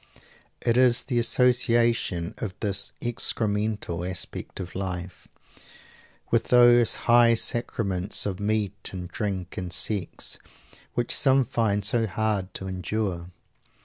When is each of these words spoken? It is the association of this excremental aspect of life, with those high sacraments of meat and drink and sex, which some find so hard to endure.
It 0.63 0.77
is 0.77 1.03
the 1.03 1.19
association 1.19 2.33
of 2.39 2.55
this 2.59 2.91
excremental 3.01 4.03
aspect 4.03 4.59
of 4.59 4.73
life, 4.73 5.27
with 6.31 6.45
those 6.45 6.95
high 7.05 7.35
sacraments 7.35 8.25
of 8.25 8.39
meat 8.39 8.89
and 8.93 9.07
drink 9.09 9.57
and 9.57 9.71
sex, 9.71 10.39
which 10.95 11.15
some 11.15 11.45
find 11.45 11.85
so 11.85 12.07
hard 12.07 12.51
to 12.55 12.67
endure. 12.67 13.29